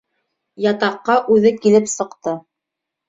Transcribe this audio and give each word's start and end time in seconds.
Ятаҡҡа 0.65 1.17
үҙе 1.35 1.53
килеп 1.67 1.93
сыҡты. 1.93 2.35